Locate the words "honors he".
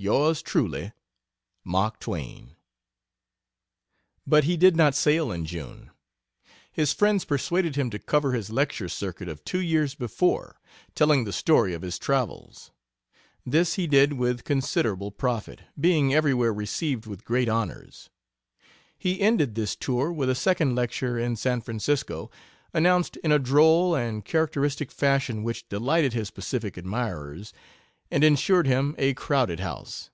17.48-19.20